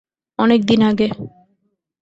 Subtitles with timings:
[0.39, 1.07] অনেক দিন আগে।